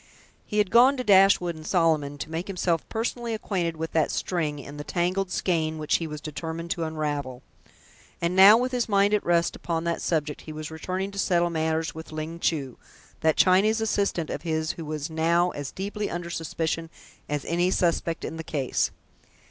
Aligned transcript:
He 0.47 0.57
had 0.57 0.71
gone 0.71 0.97
to 0.97 1.03
Dashwood 1.03 1.55
and 1.55 1.63
Solomon 1.67 2.17
to 2.17 2.31
make 2.31 2.47
himself 2.47 2.89
personally 2.89 3.35
acquainted 3.35 3.77
with 3.77 3.91
that 3.91 4.09
string 4.09 4.57
in 4.57 4.77
the 4.77 4.83
tangled 4.83 5.29
skein 5.29 5.77
which 5.77 5.97
he 5.97 6.07
was 6.07 6.19
determined 6.21 6.71
to 6.71 6.85
unravel; 6.85 7.43
and 8.19 8.35
now, 8.35 8.57
with 8.57 8.71
his 8.71 8.89
mind 8.89 9.13
at 9.13 9.23
rest 9.23 9.55
upon 9.55 9.83
that 9.83 10.01
subject, 10.01 10.41
he 10.41 10.51
was 10.53 10.71
returning 10.71 11.11
to 11.11 11.19
settle 11.19 11.51
matters 11.51 11.93
with 11.93 12.11
Ling 12.11 12.39
Chu, 12.39 12.79
that 13.19 13.35
Chinese 13.37 13.79
assistant 13.79 14.31
of 14.31 14.41
his 14.41 14.71
who 14.71 14.85
was 14.85 15.11
now 15.11 15.51
as 15.51 15.71
deeply 15.71 16.09
under 16.09 16.31
suspicion 16.31 16.89
as 17.29 17.45
any 17.45 17.69
suspect 17.69 18.25
in 18.25 18.37
the 18.37 18.43
case. 18.43 18.89